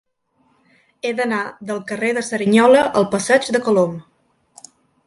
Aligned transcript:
He 1.05 1.11
d'anar 1.19 1.41
del 1.71 1.83
carrer 1.91 2.11
de 2.19 2.25
Cerignola 2.31 2.83
al 3.03 3.09
passeig 3.15 3.53
de 3.59 3.63
Colom. 3.71 3.95